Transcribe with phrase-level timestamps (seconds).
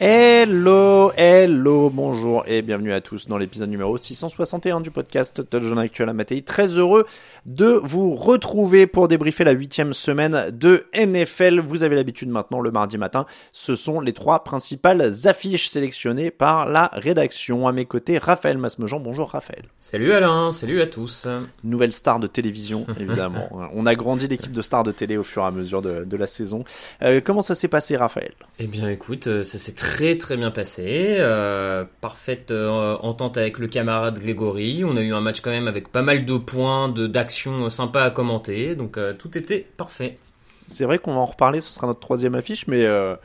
[0.00, 6.08] Hello, hello, bonjour et bienvenue à tous dans l'épisode numéro 661 du podcast Touchdown Actuel
[6.08, 6.44] à Matéi.
[6.44, 7.04] Très heureux
[7.46, 11.58] de vous retrouver pour débriefer la huitième semaine de NFL.
[11.58, 13.26] Vous avez l'habitude maintenant le mardi matin.
[13.50, 17.66] Ce sont les trois principales affiches sélectionnées par la rédaction.
[17.66, 19.00] À mes côtés, Raphaël Masmejean.
[19.00, 19.64] Bonjour Raphaël.
[19.80, 21.26] Salut Alain, salut à tous.
[21.64, 23.48] Nouvelle star de télévision, évidemment.
[23.74, 26.16] On a grandi l'équipe de stars de télé au fur et à mesure de, de
[26.16, 26.62] la saison.
[27.02, 28.34] Euh, comment ça s'est passé Raphaël?
[28.60, 29.87] Eh bien écoute, euh, ça s'est très
[30.18, 31.16] très bien passé.
[31.18, 34.84] Euh, parfaite euh, entente avec le camarade Grégory.
[34.84, 38.02] On a eu un match quand même avec pas mal de points, de d'action sympa
[38.02, 38.76] à commenter.
[38.76, 40.18] Donc euh, tout était parfait.
[40.66, 43.16] C'est vrai qu'on va en reparler, ce sera notre troisième affiche, mais euh,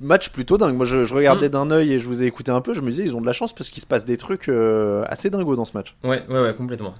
[0.00, 0.74] match plutôt dingue.
[0.76, 1.52] Moi, je, je regardais Mm.
[1.52, 2.74] d'un œil et je vous ai écouté un peu.
[2.74, 5.04] Je me disais, ils ont de la chance parce qu'il se passe des trucs euh,
[5.08, 5.96] assez dingos dans ce match.
[6.04, 6.94] Ouais, ouais, ouais, complètement.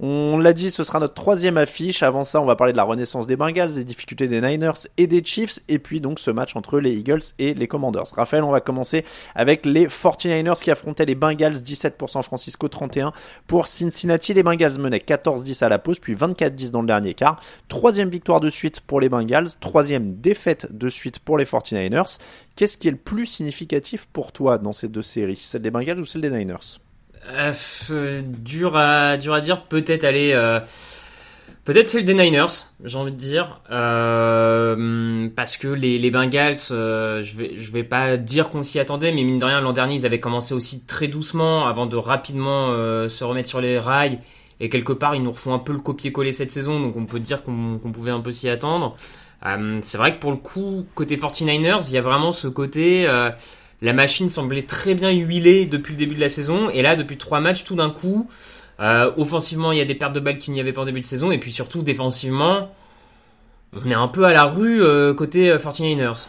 [0.00, 2.04] On l'a dit, ce sera notre troisième affiche.
[2.04, 5.08] Avant ça, on va parler de la renaissance des Bengals, des difficultés des Niners et
[5.08, 8.04] des Chiefs, et puis donc ce match entre les Eagles et les Commanders.
[8.14, 9.04] Raphaël, on va commencer
[9.34, 13.12] avec les 49ers qui affrontaient les Bengals 17 pour San Francisco, 31
[13.48, 14.34] pour Cincinnati.
[14.34, 17.40] Les Bengals menaient 14-10 à la pause, puis 24-10 dans le dernier quart.
[17.66, 22.18] Troisième victoire de suite pour les Bengals, troisième défaite de suite pour les 49ers.
[22.54, 25.98] Qu'est-ce qui est le plus significatif pour toi dans ces deux séries, celle des Bengals
[25.98, 26.78] ou celle des Niners?
[27.30, 29.62] Euh, dur à dur à dire.
[29.64, 30.32] Peut-être aller.
[30.32, 30.60] euh,
[31.64, 32.46] Peut-être celle des Niners,
[32.82, 37.84] j'ai envie de dire, Euh, parce que les, les Bengals, euh, je vais je vais
[37.84, 40.86] pas dire qu'on s'y attendait, mais mine de rien l'an dernier ils avaient commencé aussi
[40.86, 42.68] très doucement avant de rapidement
[43.08, 44.18] se remettre sur les rails
[44.60, 47.20] et quelque part ils nous refont un peu le copier-coller cette saison, donc on peut
[47.20, 48.96] dire qu'on qu'on pouvait un peu s'y attendre.
[49.82, 53.06] C'est vrai que pour le coup côté 49ers il y a vraiment ce côté
[53.80, 57.16] la machine semblait très bien huilée depuis le début de la saison et là depuis
[57.16, 58.28] trois matchs tout d'un coup
[58.80, 61.00] euh, offensivement, il y a des pertes de balles qu'il n'y avait pas en début
[61.00, 62.70] de saison, et puis surtout défensivement,
[63.72, 66.28] on est un peu à la rue euh, côté euh, 49ers.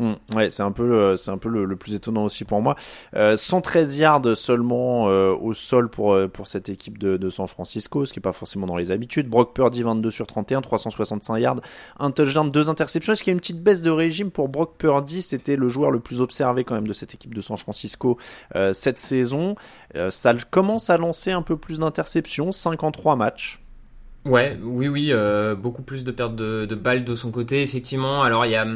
[0.00, 2.74] Hmm, ouais, c'est un peu, euh, c'est un peu le, plus étonnant aussi pour moi.
[3.14, 8.06] Euh, 113 yards seulement euh, au sol pour euh, pour cette équipe de, San Francisco,
[8.06, 9.28] ce qui est pas forcément dans les habitudes.
[9.28, 11.60] Brock Purdy 22 sur 31, 365 yards,
[11.98, 13.12] un touchdown, deux interceptions.
[13.12, 15.20] Est-ce qu'il y a une petite baisse de régime pour Brock Purdy?
[15.20, 18.16] C'était le joueur le plus observé quand même de cette équipe de San Francisco
[18.56, 19.54] euh, cette saison.
[19.96, 23.60] Euh, ça commence à lancer un peu plus d'interceptions, 5 en 3 matchs.
[24.24, 28.22] Ouais, oui, oui, euh, beaucoup plus de pertes de balles de son côté, effectivement.
[28.22, 28.66] Alors il y a,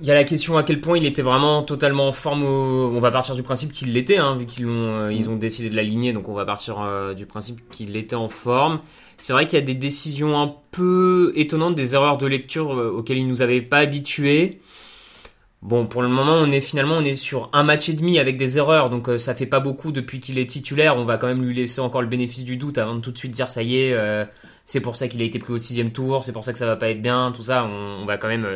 [0.00, 2.42] il y a la question à quel point il était vraiment totalement en forme.
[2.44, 5.76] au- On va partir du principe qu'il l'était, hein, vu qu'ils euh, ont décidé de
[5.76, 8.80] l'aligner, donc on va partir euh, du principe qu'il était en forme.
[9.18, 12.90] C'est vrai qu'il y a des décisions un peu étonnantes, des erreurs de lecture euh,
[12.90, 14.58] auxquelles il nous avait pas habitués.
[15.62, 18.38] Bon, pour le moment, on est finalement on est sur un match et demi avec
[18.38, 20.96] des erreurs, donc ça fait pas beaucoup depuis qu'il est titulaire.
[20.96, 23.18] On va quand même lui laisser encore le bénéfice du doute avant de tout de
[23.18, 23.94] suite dire ça y est,
[24.64, 26.64] c'est pour ça qu'il a été pris au sixième tour, c'est pour ça que ça
[26.64, 27.66] va pas être bien, tout ça.
[27.66, 28.46] On, va quand même.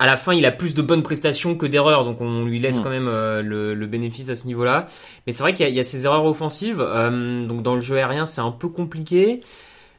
[0.00, 2.80] À la fin, il a plus de bonnes prestations que d'erreurs, donc on lui laisse
[2.80, 2.82] Mm.
[2.82, 4.86] quand même euh, le, le bénéfice à ce niveau-là.
[5.26, 7.74] Mais c'est vrai qu'il y, a- il y a ces erreurs offensives, euh, donc dans
[7.76, 9.40] le jeu aérien, c'est un peu compliqué.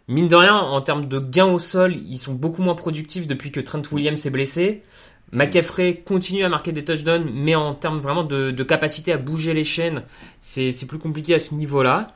[0.07, 3.51] Mine de rien, en termes de gains au sol, ils sont beaucoup moins productifs depuis
[3.51, 4.81] que Trent Williams est blessé.
[5.31, 9.53] McCaffrey continue à marquer des touchdowns, mais en termes vraiment de, de capacité à bouger
[9.53, 10.03] les chaînes,
[10.41, 12.07] c'est plus compliqué à ce niveau-là.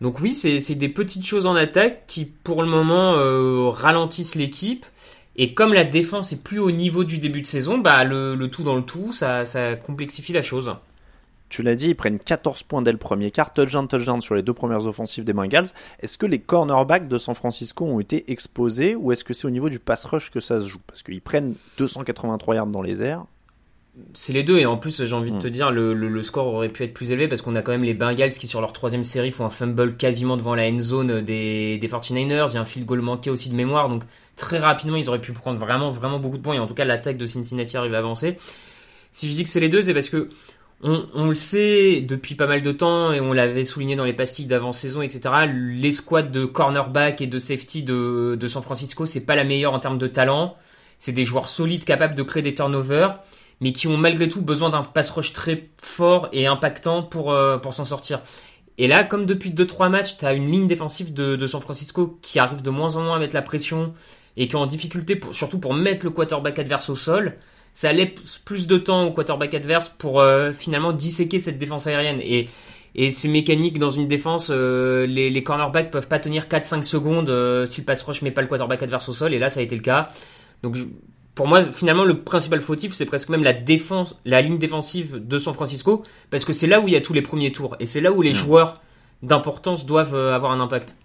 [0.00, 4.34] Donc oui, c'est c'est des petites choses en attaque qui, pour le moment, euh, ralentissent
[4.34, 4.86] l'équipe.
[5.36, 8.62] Et comme la défense est plus au niveau du début de saison, bah le, tout
[8.62, 10.74] dans le tout, ça, ça complexifie la chose.
[11.48, 14.42] Tu l'as dit, ils prennent 14 points dès le premier quart, touchdown, touchdown sur les
[14.42, 15.68] deux premières offensives des Bengals.
[16.00, 19.50] Est-ce que les cornerbacks de San Francisco ont été exposés ou est-ce que c'est au
[19.50, 20.80] niveau du pass rush que ça se joue?
[20.86, 23.26] Parce qu'ils prennent 283 yards dans les airs.
[24.12, 26.46] C'est les deux, et en plus, j'ai envie de te dire, le, le- le score
[26.48, 28.74] aurait pu être plus élevé parce qu'on a quand même les Bengals qui, sur leur
[28.74, 32.50] troisième série, font un fumble quasiment devant la end zone des, des 49ers.
[32.50, 34.02] Il y a un field goal manqué aussi de mémoire, donc
[34.36, 36.84] très rapidement, ils auraient pu prendre vraiment, vraiment beaucoup de points, et en tout cas,
[36.84, 38.36] l'attaque de Cincinnati arrive à avancer.
[39.12, 40.28] Si je dis que c'est les deux, c'est parce que
[40.82, 44.12] on, on le sait depuis pas mal de temps, et on l'avait souligné dans les
[44.12, 45.46] pastilles d'avant-saison, etc.
[45.48, 49.72] Les squads de cornerback et de safety de, de San Francisco, c'est pas la meilleure
[49.72, 50.54] en termes de talent.
[50.98, 53.18] C'est des joueurs solides capables de créer des turnovers
[53.60, 57.58] mais qui ont malgré tout besoin d'un pass rush très fort et impactant pour, euh,
[57.58, 58.20] pour s'en sortir.
[58.78, 62.38] Et là, comme depuis 2-3 matchs, tu as une ligne défensive de, San Francisco qui
[62.38, 63.94] arrive de moins en moins à mettre la pression
[64.36, 67.36] et qui est en difficulté, surtout pour mettre le quarterback adverse au sol.
[67.72, 72.20] Ça laisse plus de temps au quarterback adverse pour euh, finalement disséquer cette défense aérienne.
[72.22, 72.48] Et,
[72.94, 77.66] et c'est mécanique dans une défense, euh, les, les cornerbacks peuvent pas tenir 4-5 secondes
[77.66, 79.32] si le pass rush met pas le quarterback adverse au sol.
[79.32, 80.10] Et là, ça a été le cas.
[80.62, 80.76] Donc
[81.36, 85.38] pour moi, finalement, le principal fautif, c'est presque même la défense, la ligne défensive de
[85.38, 87.84] San Francisco, parce que c'est là où il y a tous les premiers tours, et
[87.84, 88.80] c'est là où les joueurs
[89.22, 90.96] d'importance doivent euh, avoir un impact.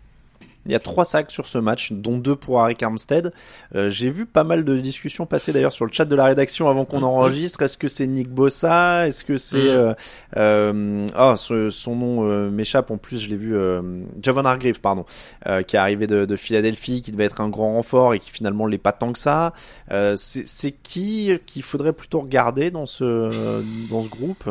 [0.66, 3.34] Il y a trois sacs sur ce match, dont deux pour Arik Armstead.
[3.76, 6.70] Euh, J'ai vu pas mal de discussions passer d'ailleurs sur le chat de la rédaction
[6.70, 7.62] avant qu'on enregistre.
[7.64, 9.08] Est-ce que c'est Nick Bossa?
[9.08, 9.58] Est-ce que c'est...
[9.58, 9.96] Mm.
[10.38, 12.92] Euh, euh, ce- son nom euh, m'échappe.
[12.92, 13.56] En plus, je l'ai vu...
[13.56, 13.82] Euh,
[14.22, 15.06] Javon Hargrave, pardon,
[15.48, 18.30] euh, qui est arrivé de, de Philadelphie, qui devait être un grand renfort et qui
[18.30, 19.54] finalement l'est pas tant que ça.
[19.92, 24.50] Euh, c'est qui qu'il faudrait plutôt regarder dans ce, dans ce groupe?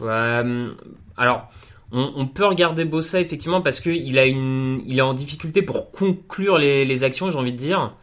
[0.00, 0.70] Euh,
[1.16, 1.48] alors,
[1.94, 6.58] on, peut regarder Bossa effectivement parce qu'il a une, il est en difficulté pour conclure
[6.58, 7.94] les, actions, j'ai envie de dire.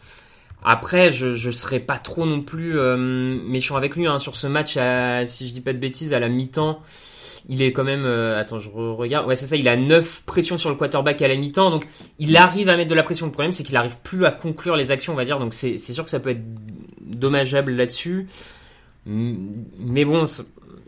[0.63, 4.47] Après, je je serais pas trop non plus euh, méchant avec lui hein, sur ce
[4.47, 4.77] match.
[5.27, 6.81] Si je dis pas de bêtises, à la mi-temps,
[7.49, 8.05] il est quand même.
[8.05, 9.27] euh, attends, je re- regarde.
[9.27, 9.55] Ouais, c'est ça.
[9.55, 11.85] Il a 9 pressions sur le quarterback à la mi-temps, donc
[12.19, 13.25] il arrive à mettre de la pression.
[13.25, 15.39] Le problème, c'est qu'il arrive plus à conclure les actions, on va dire.
[15.39, 16.43] Donc c'est sûr que ça peut être
[17.01, 18.27] dommageable là-dessus.
[19.05, 20.25] Mais bon,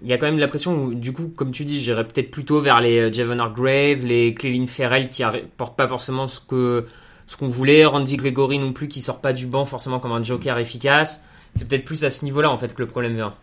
[0.03, 0.75] il y a quand même de la pression.
[0.75, 4.33] où, Du coup, comme tu dis, j'irais peut-être plutôt vers les euh, Javon Hargrave, les
[4.33, 5.23] Clelin Ferrell qui
[5.57, 6.85] portent pas forcément ce que
[7.25, 10.21] ce qu'on voulait, Randy Gregory non plus qui sort pas du banc forcément comme un
[10.21, 11.21] joker efficace.
[11.55, 13.33] C'est peut-être plus à ce niveau-là en fait que le problème vient.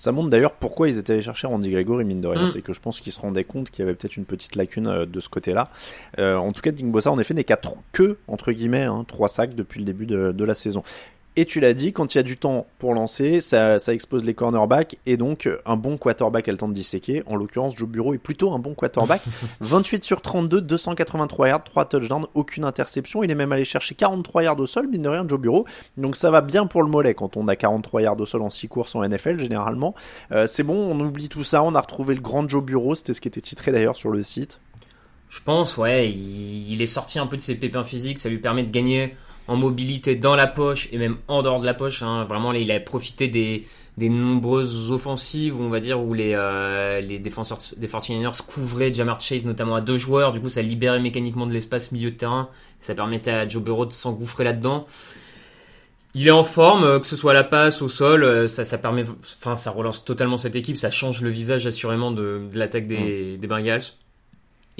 [0.00, 2.44] Ça montre d'ailleurs pourquoi ils étaient allés chercher Randy Gregory, mine de rien.
[2.44, 2.48] Mm.
[2.48, 4.86] C'est que je pense qu'ils se rendaient compte qu'il y avait peut-être une petite lacune
[4.86, 5.68] euh, de ce côté-là.
[6.18, 7.60] Euh, en tout cas, Ding Bossa, en effet, n'est qu'à
[7.92, 10.82] que, entre guillemets, hein, trois sacs depuis le début de, de la saison.
[11.36, 14.24] Et tu l'as dit, quand il y a du temps pour lancer, ça, ça expose
[14.24, 17.22] les cornerbacks et donc euh, un bon quarterback a le temps de disséquer.
[17.26, 19.22] En l'occurrence, Joe Bureau est plutôt un bon quarterback.
[19.60, 23.22] 28 sur 32, 283 yards, 3 touchdowns, aucune interception.
[23.22, 25.66] Il est même allé chercher 43 yards au sol, mine de rien, Joe Bureau.
[25.96, 28.50] Donc ça va bien pour le mollet quand on a 43 yards au sol en
[28.50, 29.94] 6 courses en NFL généralement.
[30.32, 33.14] Euh, c'est bon, on oublie tout ça, on a retrouvé le grand Joe Bureau, c'était
[33.14, 34.58] ce qui était titré d'ailleurs sur le site.
[35.28, 38.38] Je pense, ouais, il, il est sorti un peu de ses pépins physiques, ça lui
[38.38, 39.12] permet de gagner
[39.50, 42.02] en mobilité dans la poche et même en dehors de la poche.
[42.02, 42.24] hein.
[42.28, 43.64] Vraiment, il a profité des,
[43.98, 49.20] des nombreuses offensives, on va dire, où les, euh, les défenseurs des 49ers couvraient Jamar
[49.20, 50.30] Chase notamment à deux joueurs.
[50.30, 52.48] Du coup, ça libérait mécaniquement de l'espace milieu de terrain.
[52.80, 54.86] Ça permettait à Joe Burrow de s'engouffrer là-dedans.
[56.14, 58.64] Il est en forme, euh, que ce soit à la passe, au sol, euh, ça,
[58.64, 59.04] ça permet,
[59.40, 63.36] enfin, ça relance totalement cette équipe, ça change le visage assurément de, de l'attaque des,
[63.36, 63.82] des Bengals.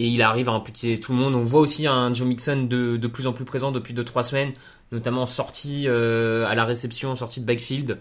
[0.00, 1.34] Et il arrive à impliquer tout le monde.
[1.34, 4.52] On voit aussi un Joe Mixon de, de plus en plus présent depuis 2-3 semaines,
[4.92, 7.98] notamment en sortie euh, à la réception, en sortie de backfield.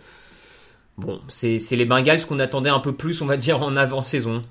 [0.98, 4.44] Bon, c'est les Bengals qu'on attendait un peu plus, on va dire, en avant-saison.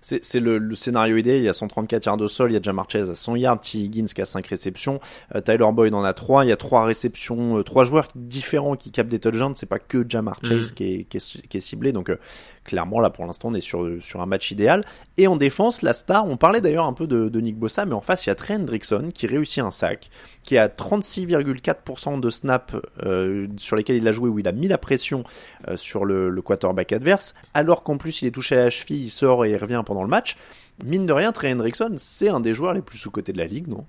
[0.00, 2.62] C'est le, le scénario idée, il y a 134 yards de sol, il y a
[2.62, 3.78] Jamar Chase à 100 yards, T.
[3.78, 5.00] Higgins qui a 5 réceptions,
[5.34, 8.76] euh, Tyler Boyd en a 3, il y a 3 réceptions, euh, 3 joueurs différents
[8.76, 11.60] qui capent des touchdowns, c'est pas que Jamar Chase qui, est, qui, est, qui est
[11.60, 12.18] ciblé, donc euh,
[12.64, 14.82] clairement là pour l'instant on est sur, sur un match idéal.
[15.16, 18.00] Et en défense, la star, on parlait d'ailleurs un peu de, Nick Bossa, mais en
[18.00, 20.10] face il y a Trey Hendrickson qui réussit un sac,
[20.42, 24.68] qui a 36,4% de snaps euh, sur lesquels il a joué, où il a mis
[24.68, 25.24] la pression
[25.68, 29.04] euh, sur le, le quarterback adverse, alors qu'en plus il est touché à la cheville,
[29.04, 30.36] il sort et il revient pendant le match.
[30.82, 33.68] Mine de rien, Trey Hendrickson, c'est un des joueurs les plus sous-cotés de la ligue,
[33.68, 33.86] non?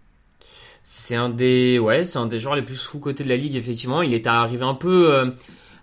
[0.84, 4.03] C'est un des, ouais, c'est un des joueurs les plus sous-cotés de la ligue, effectivement.
[4.03, 5.32] Il était arrivé un peu euh,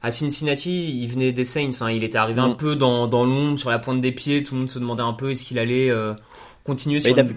[0.02, 1.90] à Cincinnati, il venait des Saints, hein.
[1.90, 2.56] il était arrivé un Mm.
[2.56, 4.42] peu dans, dans l'ombre, sur la pointe des pieds.
[4.42, 6.14] Tout le monde se demandait un peu est-ce qu'il allait euh,
[6.64, 7.37] continuer sur il, une- avait,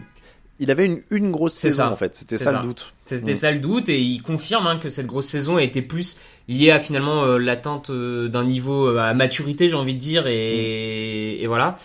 [0.60, 1.92] il avait une, une grosse saison ça.
[1.92, 2.52] en fait, c'était ça, ça.
[2.54, 2.94] le doute.
[3.06, 3.38] C'était Mm.
[3.38, 6.18] ça le doute et il confirme hein, que cette grosse saison a été plus
[6.48, 10.26] liée à finalement euh, l'atteinte euh, d'un niveau euh, à maturité, j'ai envie de dire,
[10.28, 11.76] et, et voilà.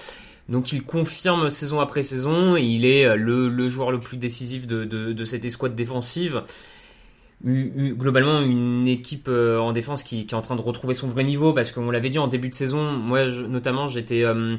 [0.48, 4.66] Donc il confirme saison après saison, et il est le, le joueur le plus décisif
[4.66, 6.42] de, de, de cette escouade défensive.
[7.44, 11.24] Globalement, une équipe euh, en défense qui, qui est en train de retrouver son vrai
[11.24, 14.24] niveau, parce qu'on l'avait dit en début de saison, moi je- notamment j'étais...
[14.24, 14.56] euh,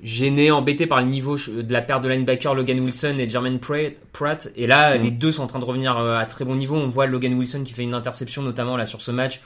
[0.00, 4.48] gêné, embêté par le niveau de la perte de linebacker Logan Wilson et Jermaine Pratt.
[4.54, 6.76] Et là, les deux sont en train de revenir à très bon niveau.
[6.76, 9.40] On voit Logan Wilson qui fait une interception, notamment là sur ce match,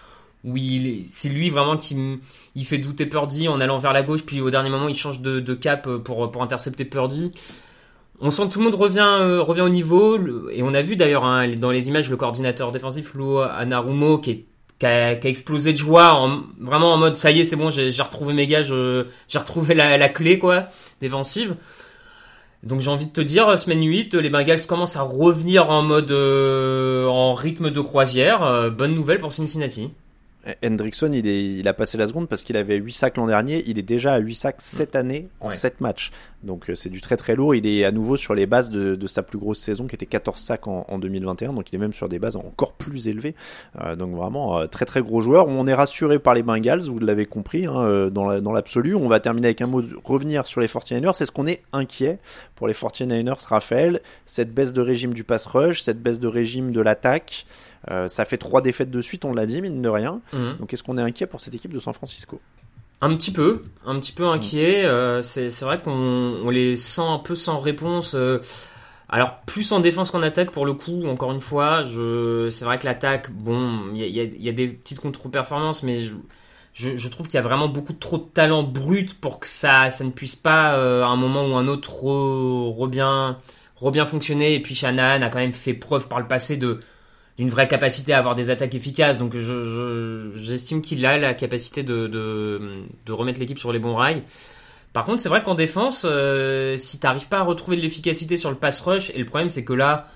[0.45, 0.55] où
[1.07, 1.97] c'est lui vraiment qui
[2.55, 5.21] il fait douter Purdy en allant vers la gauche, puis au dernier moment il change
[5.23, 7.33] de, de cap pour, pour intercepter Purdy.
[8.23, 10.17] On sent tout le monde revient, euh, revient au niveau,
[10.49, 14.47] et on a vu d'ailleurs hein, dans les images le coordinateur défensif Lou Anarumo qui,
[14.79, 17.71] qui, a, qui, explosé de joie, en, vraiment en mode ça y est c'est bon
[17.71, 20.69] j'ai retrouvé mes gars, j'ai retrouvé la, la, clé quoi
[21.01, 21.57] défensive.
[22.63, 26.13] Donc j'ai envie de te dire, semaine 8, les Bengals commencent à revenir en mode
[26.13, 28.45] euh, en rythme de croisière.
[28.45, 29.91] Euh, bonne nouvelle pour Cincinnati.
[30.65, 33.63] Hendrickson, il, est, il a passé la seconde parce qu'il avait 8 sacs l'an dernier.
[33.67, 36.11] Il est déjà à 8 sacs cette année en 7 matchs.
[36.43, 37.55] Donc euh, c'est du très très lourd.
[37.55, 40.07] Il est à nouveau sur les bases de, de sa plus grosse saison qui était
[40.07, 41.53] 14 sacs en, en, 2021.
[41.53, 43.35] Donc il est même sur des bases encore plus élevées.
[43.81, 45.47] Euh, donc vraiment euh, très très gros joueur.
[45.49, 48.95] On est rassuré par les Bengals, vous l'avez compris, hein, euh, dans l'absolu.
[48.95, 51.15] on va terminer avec un mot de revenir sur les 49ers.
[51.15, 52.19] C'est ce qu'on est inquiet
[52.57, 54.01] pour les 49ers, Raphaël.
[54.27, 57.47] Cette baisse de régime du pass rush, cette baisse de régime de l'attaque.
[57.91, 60.21] Euh, ça fait trois défaites de suite, on l'a dit, mine de rien.
[60.33, 60.59] Mhm.
[60.61, 62.41] Donc est-ce qu'on est inquiet pour cette équipe de San Francisco?
[63.01, 64.85] Un petit peu, un petit peu inquiet.
[64.85, 68.15] Euh, c'est vrai qu'on les sent un peu sans réponse.
[68.15, 68.39] Euh,
[69.09, 71.05] alors plus en défense qu'en attaque pour le coup.
[71.07, 76.03] Encore une fois, c'est vrai que l'attaque, bon, il y a, des petites contre-performances, mais
[76.73, 80.05] je, trouve qu'il y a vraiment beaucoup trop de talent brut pour que ça, ça
[80.05, 80.71] ne puisse pas
[81.05, 83.37] à un moment ou un autre re, bien,
[83.91, 84.55] bien fonctionner.
[84.55, 86.79] Et puis Shannon a quand même fait preuve par le passé de
[87.43, 89.19] d'une vraie capacité à avoir des attaques efficaces.
[89.19, 94.23] Donc j'estime je, qu'il a la capacité de, de, remettre l'équipe sur les bons rails.
[94.93, 98.37] Par contre, c'est vrai qu'en défense, euh, si tu n'arrives pas à retrouver de l'efficacité
[98.37, 100.07] sur le pass rush, et le problème c'est que là,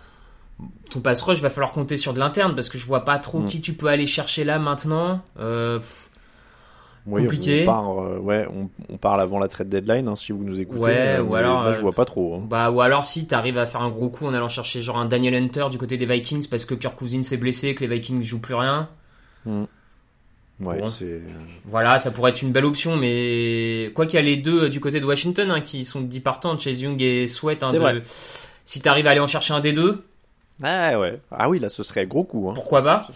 [0.91, 3.41] ton pass rush va falloir compter sur de l'interne parce que je vois pas trop
[3.41, 3.47] mm.
[3.47, 5.21] qui tu peux aller chercher là maintenant.
[5.41, 5.81] Euh,
[7.11, 7.63] compliqué.
[7.63, 8.47] On, part, euh, ouais,
[8.89, 10.81] on, parle avant la trade deadline, hein, si vous nous écoutez.
[10.81, 12.37] Ouais, ou alors, je vois pas trop.
[12.37, 12.47] Hein.
[12.49, 15.07] Bah, ou alors si t'arrives à faire un gros coup en allant chercher genre un
[15.07, 18.23] Daniel Hunter du côté des Vikings parce que Kirk Cousins s'est blessé, que les Vikings
[18.23, 18.89] jouent plus rien.
[19.45, 19.65] Hmm.
[20.61, 21.21] Ouais, c'est.
[21.67, 24.69] Voilà, ça pourrait être une belle option, mais quoi qu'il y a les deux euh,
[24.71, 27.63] du côté de Washington hein, qui sont dit partants, Chase Young et Sweat.
[27.63, 28.03] Hein, de...
[28.65, 30.03] Si t'arrives à aller en chercher un des deux.
[30.63, 31.21] Ah ouais.
[31.31, 32.49] Ah oui, là ce serait gros coup.
[32.49, 32.55] Hein.
[32.55, 33.07] Pourquoi pas?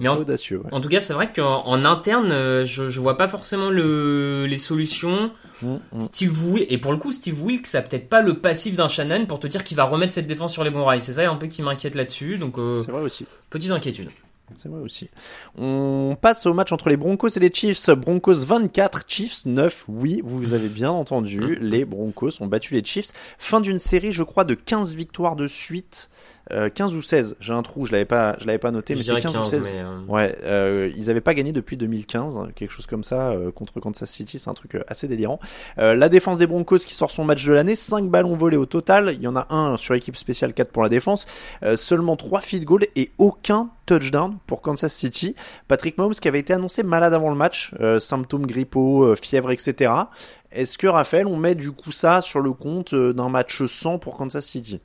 [0.00, 3.28] Mais en, audacieux, en, tout cas, c'est vrai qu'en interne, euh, je, je vois pas
[3.28, 5.30] forcément le, les solutions.
[5.62, 6.00] Mm, mm.
[6.00, 6.32] Steve
[6.68, 9.46] et pour le coup, Steve Wilk, ça peut-être pas le passif d'un Shannon pour te
[9.46, 11.00] dire qu'il va remettre cette défense sur les bons rails.
[11.00, 12.38] C'est ça un peu qui m'inquiète là-dessus.
[12.38, 13.26] Donc, euh, c'est vrai aussi.
[13.50, 14.10] Petite inquiétude.
[14.56, 15.08] C'est vrai aussi.
[15.56, 17.90] On passe au match entre les Broncos et les Chiefs.
[17.90, 19.84] Broncos 24, Chiefs 9.
[19.88, 21.40] Oui, vous avez bien entendu.
[21.40, 21.58] Mm.
[21.60, 23.12] Les Broncos ont battu les Chiefs.
[23.38, 26.10] Fin d'une série, je crois, de 15 victoires de suite.
[26.74, 29.02] 15 euh, ou 16, j'ai un trou, je l'avais pas, je l'avais pas noté, mais
[29.02, 29.72] c'est 15, ou 16.
[29.74, 34.10] Euh, ouais, euh, ils avaient pas gagné depuis 2015, quelque chose comme ça contre Kansas
[34.10, 35.38] City, c'est un truc assez délirant.
[35.76, 39.14] la défense des Broncos qui sort son match de l'année, 5 ballons volés au total,
[39.14, 41.26] il y en a un sur équipe spéciale 4 pour la défense,
[41.76, 45.34] seulement 3 field goals et aucun touchdown pour Kansas City.
[45.68, 49.92] Patrick Mahomes qui avait été annoncé malade avant le match, symptômes grippaux, fièvre, etc.
[50.52, 54.16] Est-ce que Raphaël, on met du coup ça sur le compte d'un match 100 pour
[54.16, 54.80] Kansas City?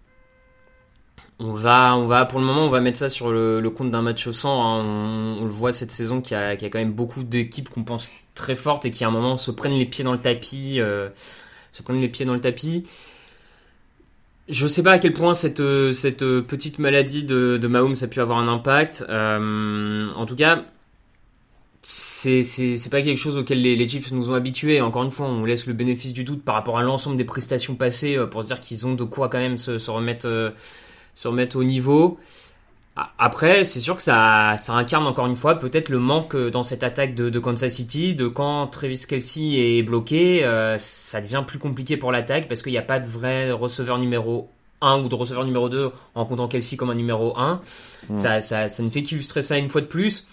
[1.40, 4.02] On va, on va pour le moment, on va mettre ça sur le, compte d'un
[4.02, 4.50] match au 100.
[4.50, 4.86] Hein.
[5.40, 8.56] On, le voit cette saison qu'il y, a, quand même beaucoup d'équipes qu'on pense très
[8.56, 11.10] fortes et qui à un moment se prennent les pieds dans le tapis, euh,
[11.74, 12.84] se prennent les pieds dans le tapis.
[14.48, 18.38] Je sais pas à quel point cette, cette petite maladie de, Mahomes a pu avoir
[18.38, 19.04] un impact.
[19.10, 20.64] Euh, en tout cas,
[21.82, 22.44] c'est,
[22.92, 24.80] pas quelque chose auquel les, les, Chiefs nous ont habitués.
[24.82, 27.76] Encore une fois, on laisse le bénéfice du doute par rapport à l'ensemble des prestations
[27.76, 30.54] passées euh, pour se dire qu'ils ont de quoi quand même se remettre
[31.16, 32.20] se remettre au niveau.
[33.18, 36.82] Après, c'est sûr que ça, ça incarne encore une fois peut-être le manque dans cette
[36.82, 41.98] attaque de, Kansas City, de quand Travis Kelsey est bloqué, euh, ça devient plus compliqué
[41.98, 45.44] pour l'attaque parce qu'il n'y a pas de vrai receveur numéro 1 ou de receveur
[45.44, 47.60] numéro 2 en comptant Kelsey comme un numéro 1.
[48.16, 50.28] Ça, ça, ça, ne fait qu'illustrer ça une fois de plus.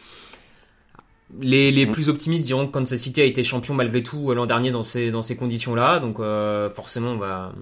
[1.41, 4.71] Les, les plus optimistes diront que Kansas City a été champion malgré tout l'an dernier
[4.71, 7.53] dans ces, dans ces conditions-là, donc euh, forcément on va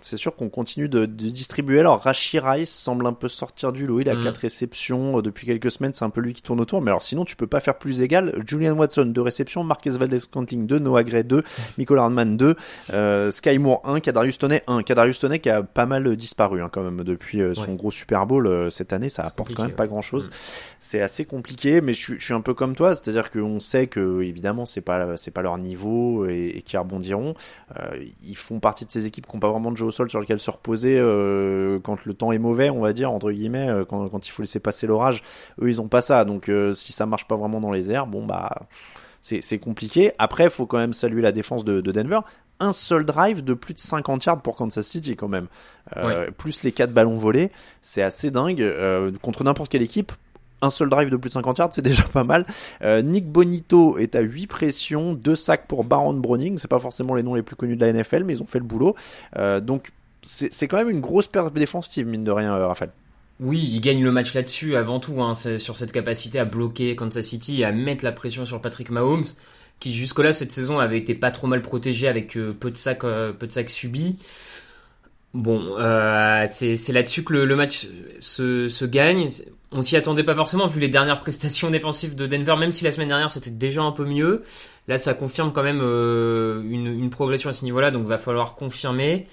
[0.00, 1.80] c'est sûr qu'on continue de, distribuer.
[1.80, 4.00] Alors Rashi Rice semble un peu sortir du lot.
[4.00, 4.22] Il a mm.
[4.22, 5.92] quatre réceptions euh, depuis quelques semaines.
[5.94, 6.82] C'est un peu lui qui tourne autour.
[6.82, 8.34] Mais alors sinon, tu peux pas faire plus égal.
[8.46, 11.42] Julian Watson deux réceptions, Marquez Valdez Canting 2, Noah Gray 2,
[11.78, 12.54] Michael Hardman 2,
[12.92, 14.82] euh, Sky Moore 1, Kadarius Toney 1.
[14.82, 18.26] Kadarius Toney qui a pas mal disparu hein, quand même depuis euh, son gros Super
[18.26, 19.08] Bowl euh, cette année.
[19.08, 20.28] Ça apporte quand même pas grand chose.
[20.28, 20.32] Mm.
[20.78, 22.94] C'est assez compliqué, mais je, je, suis un peu comme toi.
[22.94, 27.34] C'est-à-dire qu'on sait que évidemment c'est pas c'est pas leur niveau et, et qui rebondiront.
[28.22, 30.20] ils font partie de ces équipes qui n'ont pas vraiment de jeu au sol sur
[30.20, 33.84] lequel se reposer euh, quand le temps est mauvais, on va dire entre guillemets, euh,
[33.84, 35.22] quand, quand il faut laisser passer l'orage.
[35.60, 38.06] Eux, ils ont pas ça, donc euh, si ça marche pas vraiment dans les airs,
[38.06, 38.66] bon bah
[39.22, 40.12] c'est compliqué.
[40.18, 42.20] Après, faut quand même saluer la défense de, de Denver
[42.60, 45.46] un seul drive de plus de 50 yards pour Kansas City quand même.
[45.96, 46.30] Euh, Ouais.
[46.30, 47.50] Plus les quatre ballons volés,
[47.82, 48.62] c'est assez dingue.
[48.62, 50.12] Euh, contre n'importe quelle équipe,
[50.62, 52.46] un seul drive de plus de 50 yards, c'est déjà pas mal.
[52.82, 56.58] Euh, Nick Bonito est à 8 pressions, 2 sacs pour Baron Browning.
[56.58, 58.58] C'est pas forcément les noms les plus connus de la NFL, mais ils ont fait
[58.58, 58.94] le boulot.
[59.36, 62.90] Euh, donc c'est quand même une grosse perte défensive, mine de rien, euh, Raphaël.
[63.38, 67.24] Oui, il gagne le match là-dessus avant tout, hein, sur cette capacité à bloquer Kansas
[67.24, 69.26] City et à mettre la pression sur Patrick Mahomes,
[69.78, 73.46] qui jusque-là cette saison avait été pas trop mal protégé avec peu de sacs, peu
[73.46, 74.18] de sacs subis.
[75.34, 75.76] Bon,
[76.48, 77.88] c'est c'est là-dessus que le, le match
[78.20, 79.28] se, se gagne.
[79.76, 82.92] On s'y attendait pas forcément vu les dernières prestations défensives de Denver, même si la
[82.92, 84.42] semaine dernière c'était déjà un peu mieux.
[84.88, 88.54] Là, ça confirme quand même euh, une, une progression à ce niveau-là, donc va falloir
[88.54, 89.26] confirmer.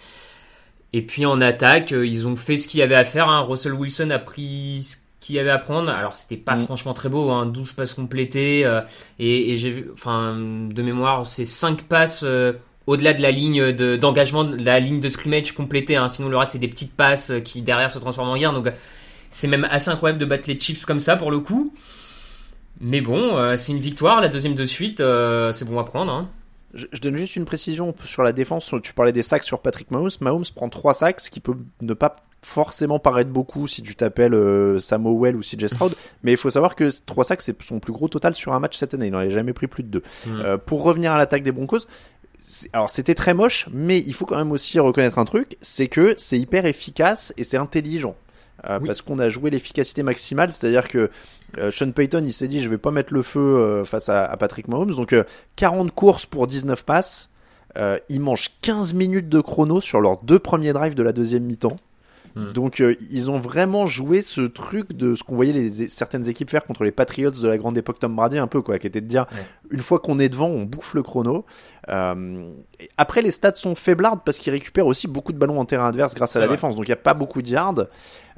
[0.92, 3.30] Et puis en attaque, euh, ils ont fait ce qu'il y avait à faire.
[3.30, 3.42] Hein.
[3.48, 5.90] Russell Wilson a pris ce qu'il y avait à prendre.
[5.90, 6.60] Alors c'était pas Mm.
[6.66, 7.46] franchement très beau, hein.
[7.46, 8.66] 12 passes complétées.
[8.66, 8.82] euh,
[9.20, 12.54] et et j'ai vu, enfin de mémoire, c'est 5 passes euh,
[12.86, 15.96] au-delà de la ligne de- d'engagement, de la ligne de scrimmage complétée.
[15.96, 16.10] Hein.
[16.10, 18.54] Sinon le reste c'est des petites passes qui derrière se transforment en guerre.
[18.54, 18.68] Donc
[19.34, 21.74] c'est même assez incroyable de battre les Chiefs comme ça pour le coup.
[22.80, 26.12] Mais bon, euh, c'est une victoire, la deuxième de suite, euh, c'est bon à prendre.
[26.12, 26.30] Hein.
[26.74, 28.74] Je, je donne juste une précision sur la défense.
[28.82, 30.10] Tu parlais des sacs sur Patrick Mahomes.
[30.22, 34.34] Mahomes prend 3 sacs, ce qui peut ne pas forcément paraître beaucoup si tu t'appelles
[34.34, 35.96] euh, Sam Howell ou CJ Stroud.
[36.24, 38.78] mais il faut savoir que 3 sacs, c'est son plus gros total sur un match
[38.78, 39.08] cette année.
[39.08, 40.00] Il n'en avait jamais pris plus de 2.
[40.00, 40.42] Mm.
[40.42, 41.86] Euh, pour revenir à l'attaque des Broncos,
[42.74, 46.14] alors c'était très moche, mais il faut quand même aussi reconnaître un truc, c'est que
[46.18, 48.16] c'est hyper efficace et c'est intelligent.
[48.70, 48.88] Euh, Oui.
[48.88, 51.10] Parce qu'on a joué l'efficacité maximale, c'est-à-dire que
[51.58, 54.26] euh, Sean Payton il s'est dit je vais pas mettre le feu euh, face à,
[54.26, 55.24] à Patrick Mahomes, donc euh,
[55.58, 57.30] 40 courses pour 19 passes,
[58.10, 61.78] ils mangent 15 minutes de chrono sur leurs deux premiers drives de la deuxième mi-temps.
[62.36, 62.52] Hmm.
[62.52, 66.50] Donc euh, ils ont vraiment joué ce truc de ce qu'on voyait les, certaines équipes
[66.50, 69.02] faire contre les Patriots de la grande époque Tom Brady un peu quoi, qui était
[69.02, 69.46] de dire Ouais.
[69.70, 71.46] une fois qu'on est devant on bouffe le chrono.
[71.90, 72.50] Euh,
[72.98, 76.16] après les stats sont faiblardes parce qu'ils récupèrent aussi beaucoup de ballons en terrain adverse
[76.16, 76.56] grâce à la vrai.
[76.56, 77.86] défense, donc il y a pas beaucoup de yards.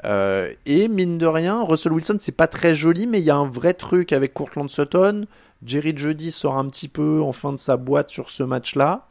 [0.06, 3.36] Euh, et mine de rien, Russell Wilson c'est pas très joli, mais il y a
[3.36, 5.26] un vrai truc avec Courtland Sutton.
[5.66, 9.08] Jerry Jeudy sort un petit peu en fin de sa boîte sur ce match-là.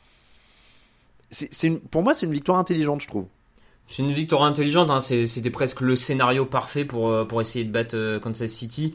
[1.90, 3.26] Pour moi, c'est une victoire intelligente, je trouve.
[3.88, 5.00] C'est une victoire intelligente, hein.
[5.00, 8.94] c'était presque le scénario parfait pour, euh, pour essayer de battre euh, Kansas City.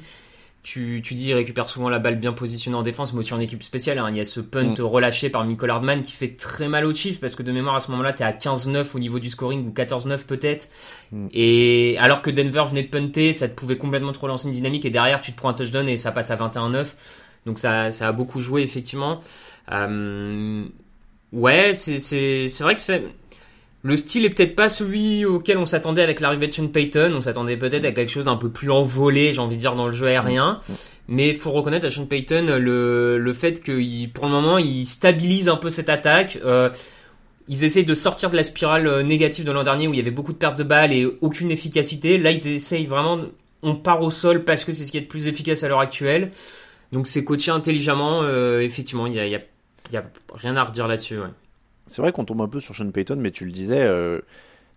[0.61, 3.39] Tu, tu dis, il récupère souvent la balle bien positionnée en défense, mais aussi en
[3.39, 3.97] équipe spéciale.
[3.97, 4.09] hein.
[4.09, 4.81] Il y a ce punt Mm.
[4.81, 7.79] relâché par Michael Hardman qui fait très mal au Chiefs, parce que de mémoire, à
[7.79, 10.67] ce moment-là, t'es à 15-9 au niveau du scoring, ou 14-9 peut-être.
[11.13, 11.27] Mm.
[11.33, 14.83] Et alors que Denver venait de punter, ça te pouvait complètement te relancer une dynamique,
[14.83, 16.95] et derrière, tu te prends un touchdown et ça passe à 21-9.
[17.45, 19.21] Donc ça, ça a beaucoup joué, effectivement.
[19.71, 20.65] Euh,
[21.31, 23.03] ouais, c'est c'est- c'est vrai que c'est...
[23.81, 27.13] Le style est peut-être pas celui auquel on s'attendait avec l'arrivée de Sean Payton.
[27.15, 29.85] On s'attendait peut-être à quelque chose d'un peu plus envolé, j'ai envie de dire, dans
[29.85, 30.59] le jeu aérien.
[31.07, 35.47] Mais faut reconnaître à Sean Payton le, le fait qu'il, pour le moment, il stabilise
[35.47, 36.39] un peu cette attaque.
[36.43, 36.69] Euh,
[37.47, 40.01] ils essayent de sortir de la spirale euh, négative de l'an dernier où il y
[40.01, 42.17] avait beaucoup de pertes de balles et aucune efficacité.
[42.17, 43.19] Là, ils essayent vraiment,
[43.63, 45.79] on part au sol parce que c'est ce qui est le plus efficace à l'heure
[45.79, 46.31] actuelle.
[46.91, 48.23] Donc c'est coaché intelligemment.
[48.23, 49.41] euh, effectivement, il y a, il y a-
[49.93, 50.03] y a
[50.35, 51.17] rien à redire là-dessus.
[51.17, 51.27] ouais.
[51.89, 54.19] C'est vrai qu'on tombe un peu sur Sean Payton, mais tu le disais, euh,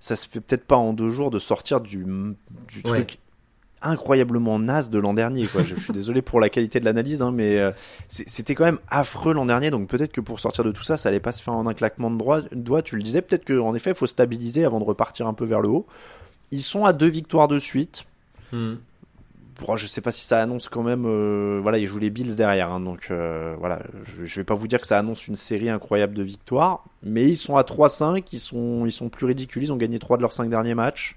[0.00, 2.82] ça se fait peut-être pas en deux jours de sortir du, du Ouais.
[2.84, 3.18] truc
[3.84, 5.44] incroyablement naze de l'an dernier.
[5.46, 5.62] Quoi.
[5.62, 7.72] Je, je suis désolé pour la qualité de l'analyse, hein, mais euh,
[8.08, 9.70] c'était quand même affreux l'an dernier.
[9.70, 11.74] Donc peut-être que pour sortir de tout ça, ça allait pas se faire en un
[11.74, 12.16] claquement de
[12.54, 12.82] doigts.
[12.82, 15.60] Tu le disais, peut-être qu'en effet, il faut stabiliser avant de repartir un peu vers
[15.60, 15.86] le haut.
[16.52, 18.04] Ils sont à deux victoires de suite.
[18.52, 18.74] Hmm.
[19.60, 21.04] Bon, je sais pas si ça annonce quand même.
[21.06, 23.82] euh, voilà, ils jouent les Bills derrière, hein, donc euh, voilà.
[24.04, 27.28] Je, je vais pas vous dire que ça annonce une série incroyable de victoires, mais
[27.28, 29.62] ils sont à 3-5, ils sont ils sont plus ridicules.
[29.64, 31.16] Ils ont gagné 3 de leurs 5 derniers matchs.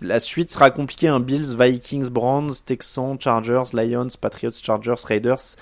[0.00, 1.08] La suite sera compliquée.
[1.08, 5.56] Un Bills, Vikings, Browns, Texans, Chargers, Lions, Patriots, Chargers, Raiders.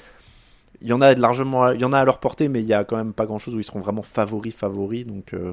[0.83, 2.75] Il y en a largement, il y en a à leur portée, mais il y
[2.75, 5.07] a quand même pas grand chose où ils seront vraiment favoris, favoris.
[5.07, 5.53] Donc euh,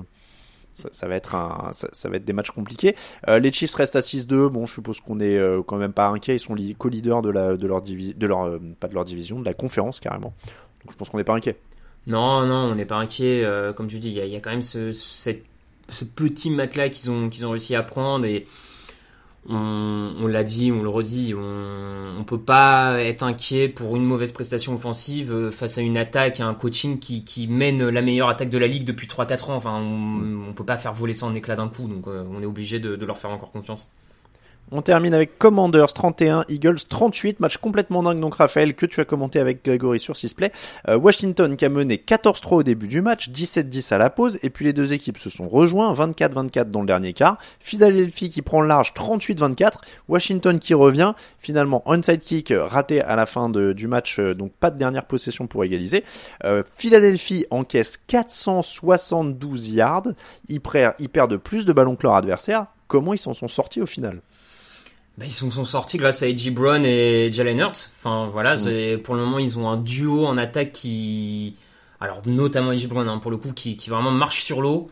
[0.92, 2.96] ça, va être un, ça, va être des matchs compliqués.
[3.28, 4.50] Euh, les Chiefs restent à 6-2.
[4.50, 6.36] Bon, je suppose qu'on est euh, quand même pas inquiet.
[6.36, 9.40] Ils sont co-leaders de la, de leur division, de leur, euh, pas de leur division,
[9.40, 10.34] de la conférence carrément.
[10.84, 11.58] Donc je pense qu'on n'est pas inquiet.
[12.06, 13.46] Non, non, on n'est pas inquiet.
[13.76, 17.46] comme tu dis, il y, a- quand même ce, ce petit matelas qu'ils ont, qu'ils
[17.46, 18.46] ont réussi à prendre et
[19.50, 24.04] on, on l'a dit, on le redit, on, on peut pas être inquiet pour une
[24.04, 28.02] mauvaise prestation offensive euh, face à une attaque, à un coaching qui, qui mène la
[28.02, 29.56] meilleure attaque de la ligue depuis 3-4 ans.
[29.56, 32.42] Enfin, on, on peut pas faire voler ça en éclat d'un coup, donc euh, on
[32.42, 33.92] est obligé de, de leur faire encore confiance.
[34.70, 39.06] On termine avec Commanders 31, Eagles 38, match complètement dingue donc Raphaël que tu as
[39.06, 40.52] commenté avec Grégory sur Sisplay.
[40.90, 44.50] Euh, Washington qui a mené 14-3 au début du match, 17-10 à la pause et
[44.50, 47.38] puis les deux équipes se sont rejoints 24-24 dans le dernier quart.
[47.62, 49.76] Philadelphie qui prend le large 38-24,
[50.10, 54.70] Washington qui revient, finalement onside kick raté à la fin du match euh, donc pas
[54.70, 56.04] de dernière possession pour égaliser.
[56.44, 60.10] Euh, Philadelphie encaisse 472 yards,
[60.50, 62.66] ils perdent plus de ballons que leur adversaire.
[62.88, 64.22] Comment ils s'en sont sortis au final?
[65.18, 66.52] Bah, ils sont, sont sortis grâce à A.J.
[66.52, 67.92] Brown et Jalen Hurts.
[67.96, 69.00] Enfin voilà, mm.
[69.00, 71.56] pour le moment ils ont un duo en attaque qui,
[72.00, 72.88] alors notamment A.J.
[72.88, 74.90] Brown hein, pour le coup, qui, qui, vraiment marche sur l'eau.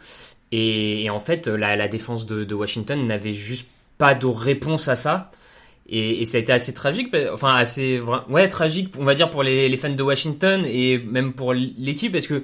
[0.51, 4.95] Et, en fait, la, la défense de, de Washington n'avait juste pas de réponse à
[4.95, 5.31] ça.
[5.87, 9.43] Et, et, ça a été assez tragique, enfin assez ouais tragique, on va dire pour
[9.43, 12.41] les, les fans de Washington et même pour l'équipe parce que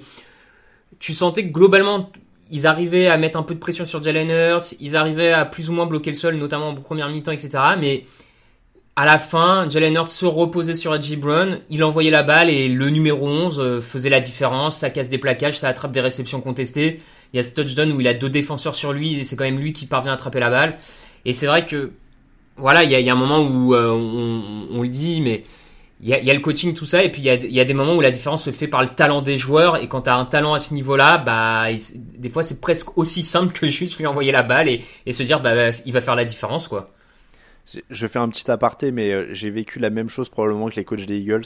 [1.00, 2.12] tu sentais que globalement
[2.52, 5.70] ils arrivaient à mettre un peu de pression sur Jalen Hurts, ils arrivaient à plus
[5.70, 7.52] ou moins bloquer le sol, notamment en première mi-temps, etc.
[7.80, 8.04] Mais
[8.98, 12.68] à la fin, Jalen Hurts se reposait sur Edgy Brown, il envoyait la balle et
[12.68, 16.42] le numéro 11 euh, faisait la différence, ça casse des plaquages, ça attrape des réceptions
[16.42, 17.00] contestées.
[17.34, 19.46] Il y a ce touchdown où il a deux défenseurs sur lui et c'est quand
[19.46, 20.78] même lui qui parvient à attraper la balle.
[21.24, 21.92] Et c'est vrai que,
[22.58, 25.44] voilà, il y a, un moment où euh, on, on, le dit, mais
[26.04, 28.02] il y, a, le coaching, tout ça, et puis il y a, des moments où
[28.02, 30.56] la différence se fait par le talent des joueurs, et quand tu as un talent
[30.56, 34.42] à ce niveau-là, bah, des fois c'est presque aussi simple que juste lui envoyer la
[34.42, 36.90] balle et, se dire, bah, il va faire la différence, quoi.
[37.90, 40.84] Je fais un petit aparté, mais euh, j'ai vécu la même chose probablement que les
[40.84, 41.46] coachs des Eagles.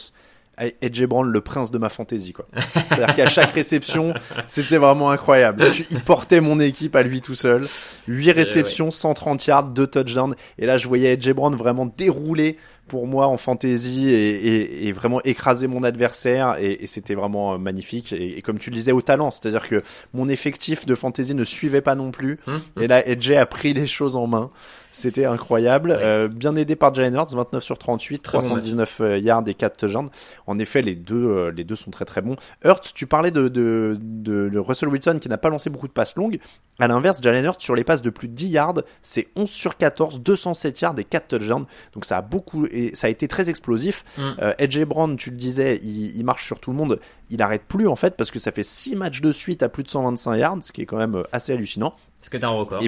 [0.81, 2.45] Edge Brown, le prince de ma fantaisie, quoi.
[2.55, 4.13] C'est-à-dire qu'à chaque réception,
[4.47, 5.65] c'était vraiment incroyable.
[5.91, 7.65] Il portait mon équipe à lui tout seul.
[8.07, 10.35] 8 réceptions, 130 yards, 2 touchdowns.
[10.57, 15.19] Et là, je voyais Edge Brown vraiment dérouler pour moi en fantasy et, et, vraiment
[15.23, 19.01] écraser mon adversaire et, et c'était vraiment euh, magnifique et, comme tu le disais au
[19.01, 19.81] talent c'est à dire que
[20.13, 22.83] mon effectif de fantasy ne suivait pas non plus hum, hum.
[22.83, 24.51] et là Edge a pris les choses en main
[24.95, 25.91] c'était incroyable.
[25.99, 30.09] Euh, bien aidé par Jalen Hurts, 29 sur 38, 319 euh, yards et 4 touchdowns.
[30.47, 32.37] En effet, les deux, euh, les deux sont très très bons.
[32.63, 36.15] Hurts, tu parlais de, de, de, Russell Wilson qui n'a pas lancé beaucoup de passes
[36.15, 36.39] longues.
[36.79, 39.75] À l'inverse, Jalen Hurts sur les passes de plus de 10 yards, c'est 11 sur
[39.75, 41.65] 14, 207 yards et 4 touchdowns.
[41.93, 44.05] Donc ça a beaucoup et ça a été très explosif.
[44.17, 44.53] Mm.
[44.59, 47.01] Edge Brown, tu le disais, il, il, marche sur tout le monde.
[47.29, 49.83] Il arrête plus en fait parce que ça fait 6 matchs de suite à plus
[49.83, 51.95] de 125 yards, ce qui est quand même assez hallucinant.
[52.21, 52.81] Ce que t'as un record.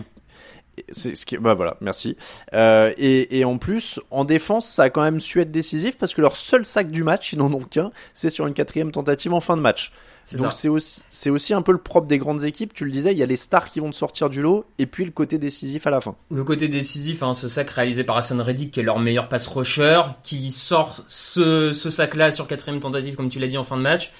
[0.91, 2.15] C'est ce qui, bah voilà, merci.
[2.53, 6.13] Euh, et, et, en plus, en défense, ça a quand même su être décisif parce
[6.13, 9.33] que leur seul sac du match, ils n'en ont qu'un, c'est sur une quatrième tentative
[9.33, 9.91] en fin de match.
[10.33, 12.73] Donc c'est aussi, c'est aussi un peu le propre des grandes équipes.
[12.73, 14.85] Tu le disais, il y a les stars qui vont te sortir du lot et
[14.85, 16.15] puis le côté décisif à la fin.
[16.29, 19.47] Le côté décisif, hein, ce sac réalisé par Hassan Reddick, qui est leur meilleur pass
[19.47, 23.77] rusher, qui sort ce, ce sac-là sur quatrième tentative, comme tu l'as dit en fin
[23.77, 24.11] de match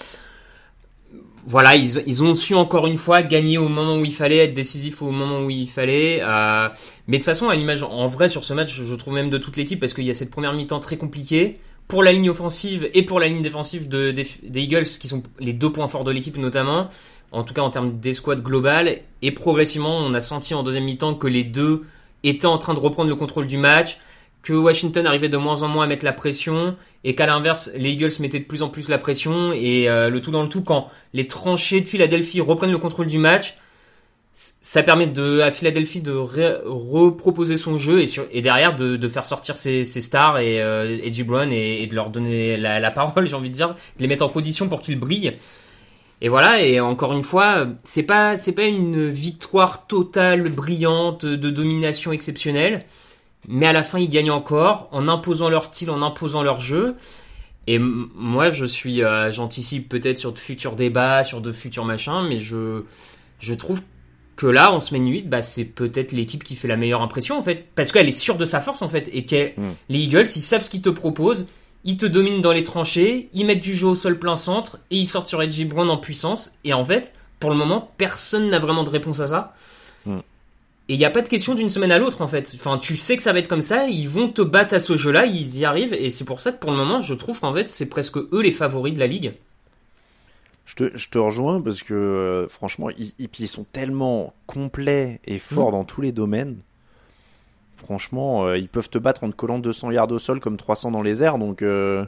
[1.48, 5.02] voilà, ils, ont su encore une fois gagner au moment où il fallait, être décisif
[5.02, 6.20] au moment où il fallait.
[6.22, 6.68] Euh,
[7.08, 9.56] mais de façon, à l'image, en vrai, sur ce match, je trouve même de toute
[9.56, 11.54] l'équipe, parce qu'il y a cette première mi-temps très compliquée
[11.88, 14.28] pour la ligne offensive et pour la ligne défensive de, des,
[14.62, 16.90] Eagles, qui sont les deux points forts de l'équipe notamment,
[17.32, 19.00] en tout cas en termes d'escouade globale.
[19.22, 21.84] Et progressivement, on a senti en deuxième mi-temps que les deux
[22.26, 24.00] étaient en train de reprendre le contrôle du match
[24.48, 27.92] que Washington arrivait de moins en moins à mettre la pression et qu'à l'inverse, les
[27.92, 30.62] Eagles mettaient de plus en plus la pression et euh, le tout dans le tout
[30.62, 33.56] quand les tranchées de Philadelphie reprennent le contrôle du match,
[34.34, 39.58] ça permet de, à Philadelphie de reproposer son jeu et, et derrière de, faire sortir
[39.58, 43.36] ses, stars et euh, Edgy Brown et, et, de leur donner la, la parole, j'ai
[43.36, 45.34] envie de dire, de les mettre en condition pour qu'ils brillent.
[46.22, 51.50] Et voilà, et encore une fois, c'est pas, c'est pas une victoire totale, brillante, de
[51.50, 52.86] domination exceptionnelle
[53.48, 56.96] mais à la fin ils gagnent encore en imposant leur style, en imposant leur jeu.
[57.68, 62.26] Et moi je suis, euh, j'anticipe peut-être sur de futurs débats, sur de futurs machins,
[62.28, 62.84] mais je,
[63.40, 63.82] je trouve
[64.36, 67.44] que là en semaine 8, bah, c'est peut-être l'équipe qui fait la meilleure impression en
[67.44, 69.74] fait, parce qu'elle est sûre de sa force en fait, et que mm.
[69.90, 71.48] les Eagles ils savent ce qu'ils te proposent,
[71.84, 74.98] ils te dominent dans les tranchées, ils mettent du jeu au sol plein centre et
[74.98, 76.52] ils sortent sur Edgy Brown en puissance.
[76.66, 79.54] Et en fait, pour le moment, personne n'a vraiment de réponse à ça.
[80.90, 82.54] Et il n'y a pas de question d'une semaine à l'autre en fait.
[82.56, 84.96] Enfin, tu sais que ça va être comme ça, ils vont te battre à ce
[84.96, 87.54] jeu-là, ils y arrivent, et c'est pour ça que pour le moment, je trouve qu'en
[87.54, 89.34] fait, c'est presque eux les favoris de la ligue.
[90.66, 95.40] Je te, je te rejoins parce que euh, franchement, ils, ils, sont tellement complets et
[95.40, 95.74] forts mm.
[95.74, 96.58] dans tous les domaines.
[97.78, 100.92] Franchement, euh, ils peuvent te battre en te collant 200 yards au sol comme 300
[100.92, 101.62] dans les airs, donc.
[101.62, 102.06] Euh,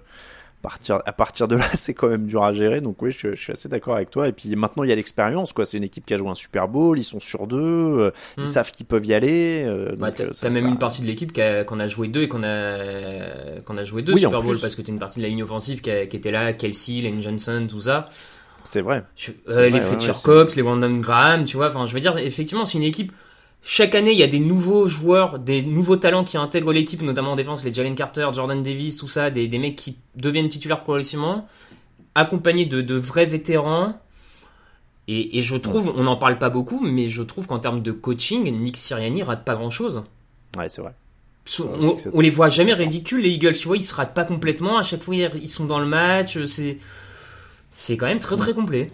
[0.61, 2.81] partir, à partir de là, c'est quand même dur à gérer.
[2.81, 4.27] Donc oui, je, suis assez d'accord avec toi.
[4.27, 5.53] Et puis maintenant, il y a l'expérience.
[5.53, 5.65] quoi.
[5.65, 6.97] C'est une équipe qui a joué un Super Bowl.
[6.99, 7.57] Ils sont sur deux.
[7.57, 8.45] Euh, ils hmm.
[8.45, 9.63] savent qu'ils peuvent y aller.
[9.65, 12.43] Euh, bah, t'as euh, même une partie de l'équipe qu'on a, joué deux et qu'on
[12.43, 15.43] a qu'on a joué deux Super Bowl parce que t'as une partie de la ligne
[15.43, 18.09] offensive qui, était là, Kelsey, Lane Johnson, tout ça.
[18.63, 19.03] C'est vrai.
[19.47, 21.69] les Fletcher Cox, les Brandon Graham, tu vois.
[21.69, 23.11] Enfin, je veux dire, effectivement, c'est une équipe
[23.61, 27.33] chaque année, il y a des nouveaux joueurs, des nouveaux talents qui intègrent l'équipe, notamment
[27.33, 30.81] en défense, les Jalen Carter, Jordan Davis, tout ça, des, des mecs qui deviennent titulaires
[30.83, 31.47] progressivement,
[32.15, 33.99] accompagnés de, de vrais vétérans.
[35.07, 37.91] Et, et je trouve, on n'en parle pas beaucoup, mais je trouve qu'en termes de
[37.91, 40.03] coaching, Nick Sirianni rate pas grand chose.
[40.57, 40.93] Ouais, c'est vrai.
[41.45, 44.23] So- on, on les voit jamais ridicules, les Eagles, tu vois, ils se ratent pas
[44.23, 46.77] complètement, à chaque fois ils sont dans le match, c'est,
[47.71, 48.91] c'est quand même très très complet.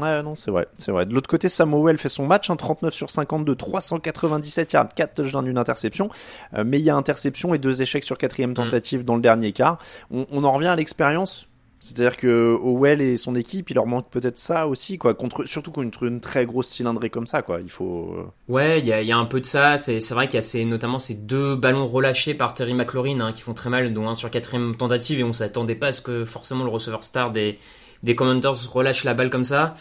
[0.00, 1.06] Ouais, non, c'est vrai, c'est vrai.
[1.06, 5.46] De l'autre côté, Samuel fait son match, hein, 39 sur 52, 397 yards, 4 touchdowns,
[5.46, 6.08] une interception.
[6.54, 9.52] Euh, mais il y a interception et deux échecs sur quatrième tentative dans le dernier
[9.52, 9.78] quart.
[10.10, 11.46] On, on en revient à l'expérience.
[11.78, 15.12] C'est-à-dire que Howell et son équipe, il leur manque peut-être ça aussi, quoi.
[15.14, 17.60] Contre, surtout contre une très grosse cylindrée comme ça, quoi.
[17.60, 18.14] Il faut.
[18.16, 19.76] euh, Ouais, il y a, il y a un peu de ça.
[19.76, 23.20] C'est c'est vrai qu'il y a ces, notamment ces deux ballons relâchés par Terry McLaurin
[23.20, 25.92] hein, qui font très mal, dont un sur quatrième tentative, et on s'attendait pas à
[25.92, 27.58] ce que forcément le receveur star des,
[28.02, 29.74] des Commanders relâche la balle comme ça.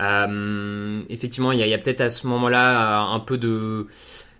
[0.00, 3.86] Euh, effectivement, il y a, peut-être à ce moment-là euh, un peu de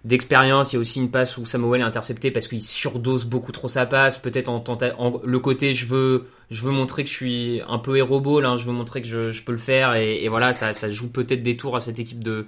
[0.05, 0.73] d'expérience.
[0.73, 3.69] Il y a aussi une passe où Samuel est intercepté parce qu'il surdose beaucoup trop
[3.69, 4.19] sa passe.
[4.19, 4.63] Peut-être en,
[4.99, 8.57] en- le côté je veux je veux montrer que je suis un peu ball, hein,
[8.57, 11.43] je veux montrer que je, peux le faire et, et voilà ça ça joue peut-être
[11.43, 12.47] des tours à cette équipe de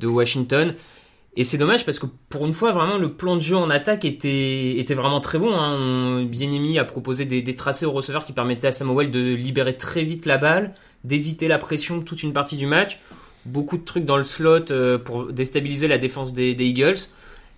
[0.00, 0.74] de Washington.
[1.36, 4.06] Et c'est dommage parce que pour une fois, vraiment, le plan de jeu en attaque
[4.06, 5.54] était, était vraiment très bon.
[5.54, 6.24] Hein.
[6.24, 10.02] Bieniemy a proposé des, des tracés au receveur qui permettaient à Samuel de libérer très
[10.02, 10.72] vite la balle,
[11.04, 13.00] d'éviter la pression toute une partie du match.
[13.44, 16.96] Beaucoup de trucs dans le slot euh, pour déstabiliser la défense des, Eagles.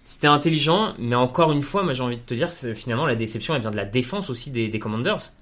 [0.05, 3.55] C'était intelligent, mais encore une fois, moi j'ai envie de te dire, finalement, la déception,
[3.55, 5.33] elle vient de la défense aussi des, des Commanders.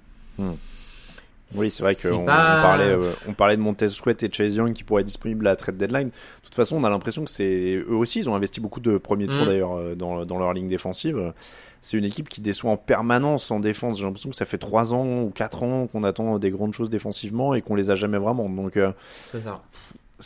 [1.55, 4.57] Oui, c'est vrai qu'on pas- on parlait, euh, on parlait de Montez Sweat et Chase
[4.57, 6.09] Young qui pourraient être disponibles à la trade deadline.
[6.09, 8.99] De toute façon, on a l'impression que c'est eux aussi, ils ont investi beaucoup de
[8.99, 9.47] premiers tours Mm.
[9.47, 11.33] d'ailleurs euh, dans, dans leur ligne défensive.
[11.83, 13.99] C'est une équipe qui déçoit en permanence en défense.
[13.99, 16.91] J'ai l'impression que ça fait 3 ans ou 4 ans qu'on attend des grandes choses
[16.91, 18.49] défensivement et qu'on les a jamais vraiment.
[18.49, 18.91] Donc, euh,
[19.31, 19.63] C'est ça.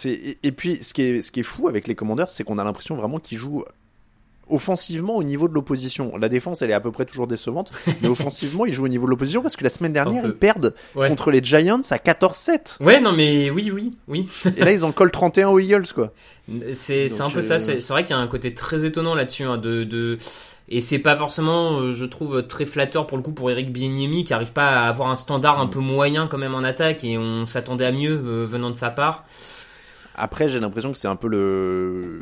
[0.07, 2.57] et, et puis ce qui est ce qui est fou avec les Commanders, c'est qu'on
[2.59, 3.65] a l'impression vraiment qu'ils jouent
[4.51, 6.17] offensivement au niveau de l'opposition.
[6.19, 7.71] La défense, elle est à peu près toujours décevante,
[8.03, 10.75] mais offensivement, ils jouent au niveau de l'opposition parce que la semaine dernière, ils perdent
[10.95, 11.09] Ouais.
[11.09, 12.83] contre les Giants à 14-7.
[12.83, 14.29] Ouais, non, mais oui, oui, oui.
[14.57, 16.13] Et là, ils en collent 31 aux Eagles, quoi.
[16.73, 19.15] C'est un peu euh, ça, c'est c'est vrai qu'il y a un côté très étonnant
[19.15, 20.19] là-dessus, hein, de, de...
[20.69, 24.25] et c'est pas forcément, euh, je trouve, très flatteur pour le coup pour Eric Bieniemy
[24.25, 27.17] qui arrive pas à avoir un standard un peu moyen quand même en attaque et
[27.19, 29.25] on s'attendait à mieux euh, venant de sa part.
[30.23, 32.21] Après, j'ai l'impression que c'est un peu le,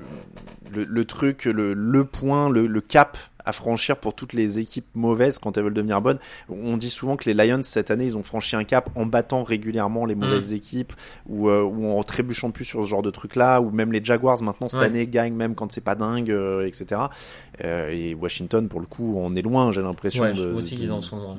[0.73, 5.39] le, truc, le, le point, le, le cap à franchir pour toutes les équipes mauvaises
[5.39, 6.19] quand elles veulent devenir bonnes.
[6.51, 9.43] On dit souvent que les Lions cette année ils ont franchi un cap en battant
[9.43, 10.93] régulièrement les mauvaises équipes
[11.27, 14.05] ou, euh, ou en trébuchant plus sur ce genre de truc là ou même les
[14.05, 14.87] Jaguars maintenant cette Ouais.
[14.87, 17.01] année gagnent même quand c'est pas dingue euh, etc.
[17.65, 20.77] Euh, et Washington pour le coup on est loin j'ai l'impression Ouais, de, je aussi
[20.77, 21.37] qu'ils en sont.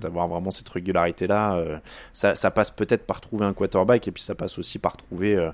[0.00, 1.62] d'avoir vraiment cette régularité là
[2.12, 5.36] ça, ça passe peut-être par trouver un quarterback et puis ça passe aussi par trouver
[5.36, 5.52] euh, euh,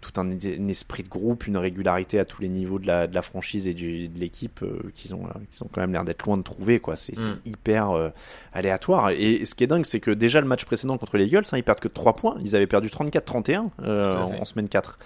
[0.00, 3.14] tout un, un esprit de groupe une régularité à tous les niveaux de la, de
[3.14, 6.04] la franchise et du, de l'équipe euh, qu'ils ont euh, qu'ils ont quand même l'air
[6.04, 6.96] d'être loin de trouver quoi.
[6.96, 7.38] C'est Mm.
[7.44, 8.10] hyper euh,
[8.52, 9.10] aléatoire.
[9.10, 11.56] Et, ce qui est dingue c'est que déjà le match précédent contre les Eagles hein,
[11.56, 12.36] ils perdent que 3 points.
[12.42, 14.98] Ils avaient perdu 34-31 euh, en, semaine 4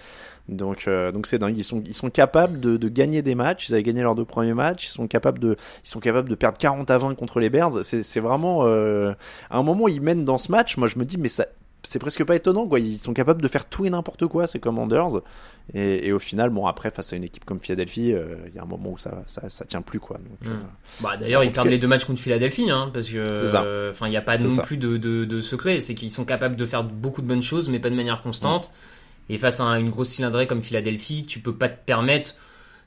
[0.48, 1.56] donc euh, donc c'est dingue.
[1.56, 3.68] Ils sont ils sont capables de, de gagner des matchs.
[3.68, 4.88] Ils avaient gagné leurs deux premiers matchs.
[4.88, 7.84] Ils sont capables de ils sont capables de perdre 40 à 20 contre les Bears.
[7.84, 9.12] C'est c'est vraiment euh,
[9.50, 10.76] à un moment ils mènent dans ce match.
[10.76, 11.46] Moi je me dis mais ça
[11.82, 14.58] c'est presque pas étonnant quoi ils sont capables de faire tout et n'importe quoi ces
[14.60, 15.20] Commanders
[15.72, 18.58] et, et au final bon après face à une équipe comme Philadelphie euh, il y
[18.58, 20.52] a un moment où ça ça, ça tient plus quoi donc, Mm.
[20.52, 20.56] euh,
[21.02, 24.06] Bah, d'ailleurs, ils perdent cas- les deux matchs contre Philadelphie, hein, parce que, euh, enfin,
[24.06, 24.62] il n'y a pas non ça.
[24.62, 27.68] plus de, de, de secret, c'est qu'ils sont capables de faire beaucoup de bonnes choses,
[27.68, 28.70] mais pas de manière constante.
[29.28, 32.34] Et face à une grosse cylindrée comme Philadelphie, tu peux pas te permettre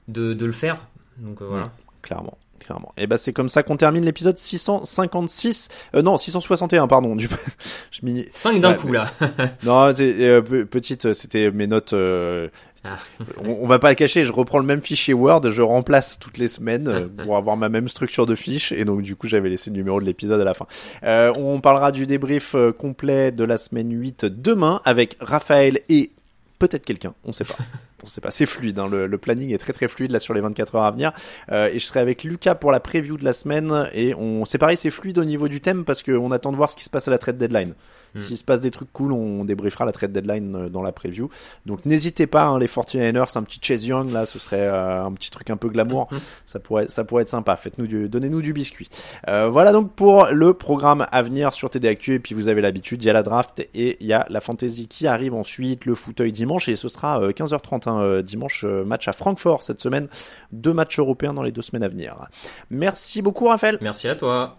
[0.08, 0.86] de, de le faire.
[1.18, 1.72] Donc euh, voilà.
[2.02, 7.16] clairement clairement et ben c'est comme ça qu'on termine l'épisode 656 euh, non 661 pardon
[7.16, 7.30] du
[7.92, 9.06] je m'y 5 d'un Ouais, coup mais- là.
[9.64, 11.94] Non, euh, pe- petite, euh, c'était mes notes.
[11.94, 12.48] euh,
[12.86, 12.98] Ah.
[13.46, 16.38] on, on va pas le cacher, je reprends le même fichier Word, je remplace toutes
[16.38, 19.70] les semaines pour avoir ma même structure de fiche, et donc du coup j'avais laissé
[19.70, 20.68] le numéro de l'épisode à la fin.
[21.04, 26.12] Euh, on parlera du débrief complet de la semaine 8 demain avec Raphaël et
[26.60, 27.56] peut-être quelqu'un, on sait pas.
[28.04, 30.34] On sait pas, c'est fluide, hein, le, le planning est très très fluide là sur
[30.34, 31.14] les 24 heures à venir.
[31.52, 34.58] Euh, et je serai avec Lucas pour la preview de la semaine et on, c'est
[34.58, 36.90] pareil, c'est fluide au niveau du thème parce qu'on attend de voir ce qui se
[36.90, 37.74] passe à la trade deadline.
[38.16, 41.30] S'il se passe des trucs cool, on débriefera la trade deadline euh, dans la preview.
[41.66, 45.12] Donc n'hésitez pas, hein, les 49ers, un petit Chase Young là, ce serait euh, un
[45.14, 46.10] petit truc un peu glamour.
[46.46, 47.56] Ça pourrait, ça pourrait être sympa.
[47.56, 48.90] Faites-nous du, donnez-nous du biscuit.
[49.28, 52.16] Euh, voilà donc pour le programme à venir sur TD Actu.
[52.16, 54.42] Et puis vous avez l'habitude, il y a la draft et il y a la
[54.42, 58.66] fantasy qui arrive ensuite, le fauteuil dimanche et ce sera euh, 15h30 hein, euh, dimanche
[58.66, 60.08] euh, match à Francfort cette semaine.
[60.52, 62.28] Deux matchs européens dans les deux semaines à venir.
[62.70, 63.78] Merci beaucoup Raphaël.
[63.82, 64.58] Merci à toi.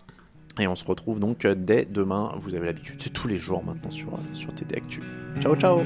[0.58, 2.32] Et on se retrouve donc euh, dès demain.
[2.38, 5.02] Vous avez l'habitude, c'est tous les jours maintenant sur, sur TD Actu.
[5.40, 5.82] Ciao ciao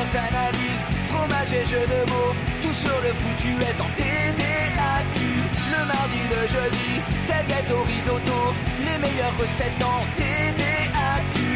[0.00, 5.20] nos analyses, fromage et jeux de mots, tout sur le foutu est en TDAQ.
[5.72, 10.29] Le mardi, le jeudi, tel gâteau risotto, les meilleures recettes en TDAQ.